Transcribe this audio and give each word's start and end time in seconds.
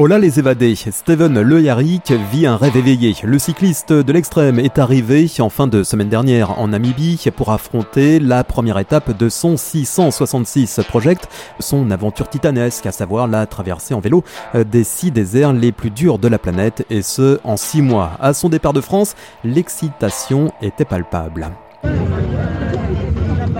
Oh 0.00 0.06
là 0.06 0.20
les 0.20 0.38
évadés, 0.38 0.76
Steven 0.76 1.40
Le 1.40 1.60
Yarrick 1.60 2.12
vit 2.30 2.46
un 2.46 2.56
rêve 2.56 2.76
éveillé. 2.76 3.16
Le 3.24 3.36
cycliste 3.36 3.92
de 3.92 4.12
l'extrême 4.12 4.60
est 4.60 4.78
arrivé 4.78 5.26
en 5.40 5.48
fin 5.48 5.66
de 5.66 5.82
semaine 5.82 6.08
dernière 6.08 6.60
en 6.60 6.68
Namibie 6.68 7.20
pour 7.36 7.50
affronter 7.50 8.20
la 8.20 8.44
première 8.44 8.78
étape 8.78 9.18
de 9.18 9.28
son 9.28 9.56
666 9.56 10.82
Project, 10.88 11.28
son 11.58 11.90
aventure 11.90 12.28
titanesque, 12.28 12.86
à 12.86 12.92
savoir 12.92 13.26
la 13.26 13.46
traversée 13.46 13.92
en 13.92 13.98
vélo 13.98 14.22
des 14.54 14.84
six 14.84 15.10
déserts 15.10 15.52
les 15.52 15.72
plus 15.72 15.90
durs 15.90 16.20
de 16.20 16.28
la 16.28 16.38
planète 16.38 16.86
et 16.90 17.02
ce 17.02 17.40
en 17.42 17.56
six 17.56 17.82
mois. 17.82 18.12
À 18.20 18.34
son 18.34 18.48
départ 18.48 18.74
de 18.74 18.80
France, 18.80 19.16
l'excitation 19.42 20.52
était 20.62 20.84
palpable. 20.84 21.48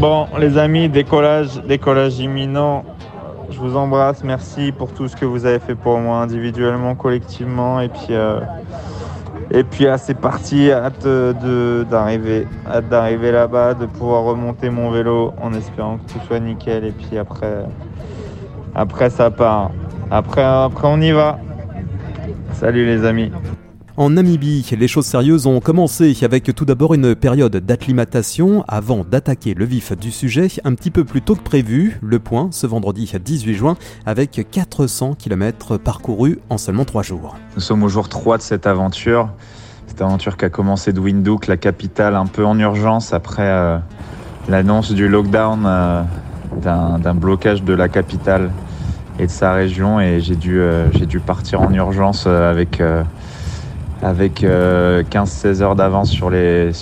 Bon 0.00 0.26
les 0.40 0.58
amis, 0.58 0.88
décollage, 0.88 1.62
décollage 1.62 2.18
imminent 2.18 2.84
je 3.54 3.60
vous 3.60 3.76
embrasse, 3.76 4.24
merci 4.24 4.72
pour 4.72 4.92
tout 4.92 5.06
ce 5.06 5.14
que 5.14 5.24
vous 5.24 5.46
avez 5.46 5.60
fait 5.60 5.76
pour 5.76 5.98
moi 5.98 6.18
individuellement, 6.18 6.94
collectivement. 6.96 7.80
Et 7.80 7.88
puis, 7.88 8.08
euh, 8.10 8.40
et 9.50 9.62
puis 9.62 9.86
ah, 9.86 9.96
c'est 9.96 10.18
parti, 10.18 10.72
hâte 10.72 11.06
d'arriver, 11.88 12.48
hâte 12.66 12.88
d'arriver 12.88 13.30
là-bas, 13.30 13.74
de 13.74 13.86
pouvoir 13.86 14.24
remonter 14.24 14.70
mon 14.70 14.90
vélo 14.90 15.32
en 15.40 15.52
espérant 15.54 15.98
que 15.98 16.12
tout 16.12 16.20
soit 16.26 16.40
nickel. 16.40 16.84
Et 16.84 16.92
puis 16.92 17.16
après, 17.16 17.64
après 18.74 19.10
ça 19.10 19.30
part. 19.30 19.70
Après, 20.10 20.42
après 20.42 20.88
on 20.88 21.00
y 21.00 21.12
va. 21.12 21.38
Salut 22.54 22.86
les 22.86 23.04
amis. 23.04 23.30
En 23.96 24.10
Namibie, 24.10 24.66
les 24.76 24.88
choses 24.88 25.06
sérieuses 25.06 25.46
ont 25.46 25.60
commencé 25.60 26.18
avec 26.22 26.52
tout 26.52 26.64
d'abord 26.64 26.94
une 26.94 27.14
période 27.14 27.56
d'acclimatation 27.56 28.64
avant 28.66 29.04
d'attaquer 29.04 29.54
le 29.54 29.64
vif 29.64 29.96
du 29.96 30.10
sujet 30.10 30.48
un 30.64 30.74
petit 30.74 30.90
peu 30.90 31.04
plus 31.04 31.22
tôt 31.22 31.36
que 31.36 31.42
prévu. 31.42 32.00
Le 32.02 32.18
point 32.18 32.48
ce 32.50 32.66
vendredi 32.66 33.08
18 33.24 33.54
juin 33.54 33.76
avec 34.04 34.48
400 34.50 35.14
km 35.16 35.76
parcourus 35.76 36.40
en 36.50 36.58
seulement 36.58 36.84
3 36.84 37.04
jours. 37.04 37.36
Nous 37.54 37.60
sommes 37.60 37.84
au 37.84 37.88
jour 37.88 38.08
3 38.08 38.38
de 38.38 38.42
cette 38.42 38.66
aventure. 38.66 39.28
Cette 39.86 40.02
aventure 40.02 40.36
qui 40.36 40.44
a 40.44 40.50
commencé 40.50 40.92
de 40.92 40.98
Windhoek, 40.98 41.46
la 41.46 41.56
capitale, 41.56 42.16
un 42.16 42.26
peu 42.26 42.44
en 42.44 42.58
urgence 42.58 43.12
après 43.12 43.46
euh, 43.46 43.78
l'annonce 44.48 44.90
du 44.90 45.06
lockdown, 45.06 45.62
euh, 45.66 46.02
d'un 46.60 47.14
blocage 47.14 47.62
de 47.62 47.74
la 47.74 47.88
capitale 47.88 48.50
et 49.20 49.26
de 49.26 49.30
sa 49.30 49.52
région. 49.52 50.00
Et 50.00 50.20
j'ai 50.20 50.34
dû, 50.34 50.58
euh, 50.58 50.88
dû 50.88 51.20
partir 51.20 51.62
en 51.62 51.72
urgence 51.72 52.26
avec 52.26 52.82
avec 54.04 54.42
15-16 54.42 54.44
euh, 54.44 55.62
heures 55.62 55.76
d'avance 55.76 56.10
sur, 56.10 56.28
mes, 56.30 56.72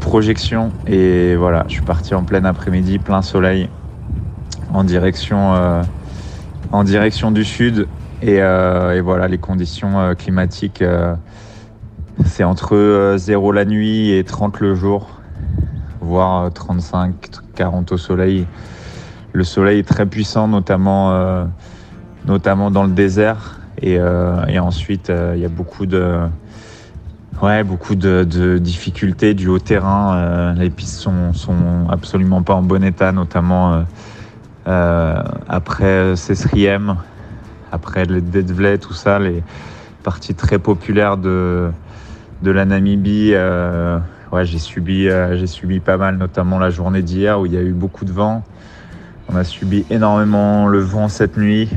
projections. 0.00 0.72
Et 0.88 1.36
voilà, 1.36 1.64
je 1.68 1.74
suis 1.74 1.82
parti 1.82 2.14
en 2.14 2.24
plein 2.24 2.44
après-midi, 2.44 2.98
plein 2.98 3.22
soleil, 3.22 3.70
en 4.74 4.82
direction, 4.82 5.54
euh, 5.54 5.82
du 7.30 7.44
sud. 7.44 7.86
Et, 8.22 8.42
euh, 8.42 9.00
voilà, 9.04 9.28
les 9.28 9.38
conditions 9.38 10.14
climatiques, 10.18 10.82
c'est 12.24 12.42
entre 12.42 13.14
0 13.16 13.52
la 13.52 13.64
nuit 13.64 14.10
et 14.10 14.24
30 14.24 14.58
le 14.58 14.74
jour, 14.74 15.08
voire 16.00 16.52
35, 16.52 17.14
40 17.54 17.92
au 17.92 17.96
soleil. 17.96 18.48
Le 19.32 19.44
soleil 19.44 19.78
est 19.78 19.88
très 19.88 20.06
puissant, 20.06 20.48
notamment 20.48 21.12
dans 22.26 22.82
le 22.82 22.90
désert. 22.90 23.58
Euh, 23.84 24.46
et, 24.46 24.58
ensuite, 24.58 25.10
euh, 25.10 25.32
il 25.36 25.42
y 25.42 25.44
a 25.44 25.48
beaucoup 25.48 25.86
de, 25.86 26.20
ouais, 27.42 27.64
beaucoup 27.64 27.94
de, 27.94 28.58
difficultés 28.58 29.34
du 29.34 29.48
haut 29.48 29.58
terrain. 29.58 30.16
Euh, 30.16 30.52
les 30.54 30.70
pistes 30.70 30.96
sont, 30.96 31.32
sont 31.32 31.88
absolument 31.90 32.42
pas 32.42 32.54
en 32.54 32.62
bon 32.62 32.82
état, 32.82 33.12
notamment 33.12 33.84
après 34.66 36.14
Cesriem, 36.14 36.96
après 37.72 38.04
le 38.04 38.20
Dedvlet, 38.20 38.76
tout 38.76 38.92
ça, 38.92 39.18
les 39.18 39.42
parties 40.02 40.34
très 40.34 40.58
populaires 40.58 41.16
de, 41.16 41.70
de 42.42 42.50
la 42.50 42.66
Namibie. 42.66 43.32
ouais, 43.34 44.44
j'ai 44.44 44.58
subi, 44.58 45.08
j'ai 45.34 45.46
subi 45.46 45.80
pas 45.80 45.96
mal, 45.96 46.18
notamment 46.18 46.58
la 46.58 46.68
journée 46.68 47.00
d'hier 47.00 47.40
où 47.40 47.46
il 47.46 47.54
y 47.54 47.56
a 47.56 47.62
eu 47.62 47.72
beaucoup 47.72 48.04
de 48.04 48.12
vent. 48.12 48.44
On 49.32 49.36
a 49.36 49.44
subi 49.44 49.86
énormément 49.88 50.66
le 50.66 50.80
vent 50.80 51.08
cette 51.08 51.38
nuit 51.38 51.70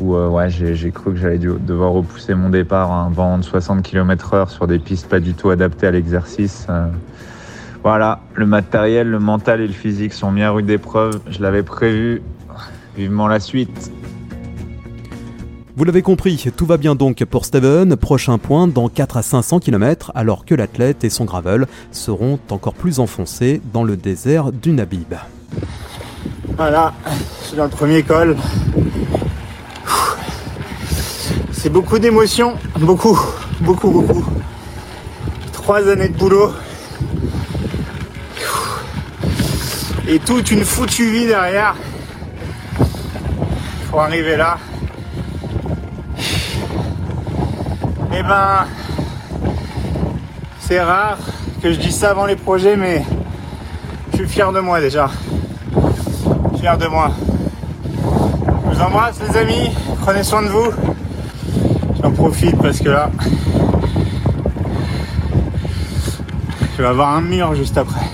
où 0.00 0.14
euh, 0.14 0.28
ouais, 0.28 0.50
j'ai 0.50 0.90
cru 0.90 1.12
que 1.12 1.18
j'allais 1.18 1.38
devoir 1.38 1.92
repousser 1.92 2.34
mon 2.34 2.50
départ 2.50 2.90
à 2.92 3.02
un 3.02 3.10
vent 3.10 3.38
de 3.38 3.42
60 3.42 3.82
km/h 3.82 4.48
sur 4.48 4.66
des 4.66 4.78
pistes 4.78 5.08
pas 5.08 5.20
du 5.20 5.34
tout 5.34 5.50
adaptées 5.50 5.86
à 5.86 5.90
l'exercice. 5.90 6.66
Euh. 6.70 6.86
voilà, 7.82 8.20
le 8.34 8.46
matériel, 8.46 9.08
le 9.08 9.18
mental 9.18 9.60
et 9.60 9.66
le 9.66 9.72
physique 9.72 10.12
sont 10.12 10.30
mis 10.30 10.42
à 10.42 10.50
rude 10.50 10.70
épreuve. 10.70 11.20
Je 11.28 11.42
l'avais 11.42 11.62
prévu. 11.62 12.22
Vivement 12.96 13.28
la 13.28 13.38
suite. 13.38 13.92
Vous 15.76 15.84
l'avez 15.84 16.02
compris, 16.02 16.50
tout 16.56 16.66
va 16.66 16.76
bien 16.76 16.96
donc 16.96 17.24
pour 17.24 17.44
Steven. 17.44 17.94
Prochain 17.94 18.38
point 18.38 18.66
dans 18.66 18.88
4 18.88 19.18
à 19.18 19.22
500 19.22 19.60
km, 19.60 20.10
alors 20.16 20.44
que 20.44 20.56
l'athlète 20.56 21.04
et 21.04 21.10
son 21.10 21.24
gravel 21.24 21.68
seront 21.92 22.40
encore 22.50 22.74
plus 22.74 22.98
enfoncés 22.98 23.60
dans 23.72 23.84
le 23.84 23.96
désert 23.96 24.50
du 24.50 24.72
Nabib. 24.72 25.14
Voilà, 26.56 26.92
je 27.40 27.46
suis 27.46 27.56
dans 27.56 27.64
le 27.64 27.70
premier 27.70 28.02
col. 28.02 28.36
C'est 31.60 31.70
beaucoup 31.70 31.98
d'émotions, 31.98 32.54
beaucoup, 32.78 33.18
beaucoup, 33.62 33.90
beaucoup. 33.90 34.24
Trois 35.52 35.88
années 35.88 36.08
de 36.08 36.16
boulot. 36.16 36.52
Et 40.06 40.20
toute 40.20 40.52
une 40.52 40.64
foutue 40.64 41.10
vie 41.10 41.26
derrière. 41.26 41.74
Pour 43.90 44.02
arriver 44.02 44.36
là. 44.36 44.56
Eh 48.16 48.22
ben, 48.22 48.64
c'est 50.60 50.80
rare 50.80 51.18
que 51.60 51.72
je 51.72 51.80
dise 51.80 51.96
ça 51.96 52.10
avant 52.10 52.26
les 52.26 52.36
projets, 52.36 52.76
mais 52.76 53.04
je 54.12 54.18
suis 54.18 54.28
fier 54.28 54.52
de 54.52 54.60
moi 54.60 54.80
déjà. 54.80 55.10
Fier 56.60 56.78
de 56.78 56.86
moi. 56.86 57.10
Je 58.70 58.76
vous 58.76 58.80
embrasse 58.80 59.18
les 59.28 59.36
amis, 59.36 59.70
prenez 60.02 60.22
soin 60.22 60.42
de 60.42 60.48
vous. 60.50 60.70
J'en 62.02 62.12
profite 62.12 62.56
parce 62.58 62.78
que 62.78 62.88
là, 62.88 63.10
je 66.76 66.82
vais 66.82 66.88
avoir 66.88 67.16
un 67.16 67.20
mur 67.20 67.54
juste 67.54 67.76
après. 67.76 68.06